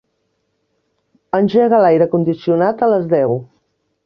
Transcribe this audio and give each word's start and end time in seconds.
Engega 1.39 1.83
l'aire 1.85 2.09
condicionat 2.15 2.83
a 2.89 2.89
les 2.97 3.07
deu. 3.17 3.39